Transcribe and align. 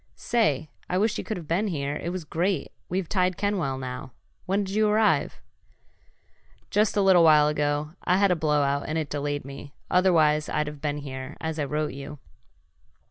"Say, 0.15 0.71
I 0.89 0.97
wish 0.97 1.19
you 1.19 1.23
could 1.23 1.37
have 1.37 1.47
been 1.47 1.67
here. 1.67 1.95
It 1.95 2.09
was 2.09 2.23
great! 2.23 2.71
We've 2.89 3.07
tied 3.07 3.37
Kenwell 3.37 3.77
now. 3.77 4.13
When'd 4.47 4.67
you 4.71 4.89
arrive?" 4.89 5.39
"Just 6.71 6.97
a 6.97 7.03
little 7.03 7.23
while 7.23 7.47
ago. 7.47 7.91
I 8.03 8.17
had 8.17 8.31
a 8.31 8.35
blowout 8.35 8.85
and 8.89 8.97
it 8.97 9.11
delayed 9.11 9.45
me, 9.45 9.75
otherwise 9.91 10.49
I'd 10.49 10.65
have 10.65 10.81
been 10.81 10.97
here, 10.97 11.37
as 11.39 11.59
I 11.59 11.65
wrote 11.65 11.93
you." 11.93 12.17